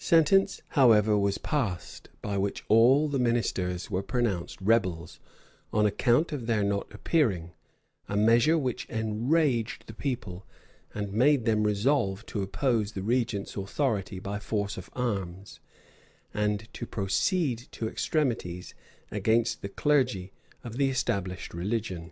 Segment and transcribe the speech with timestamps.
[0.00, 5.20] Sentence, however, was passed, by which all the ministers were pronounced rebels,
[5.72, 7.52] on account of their not appearing;
[8.08, 10.44] a measure which enraged the people,
[10.92, 15.60] and made them resolve to oppose the regent's authority by force of arms,
[16.34, 18.74] and to proceed to extremities
[19.12, 20.32] against the clergy
[20.64, 22.10] of the established religion.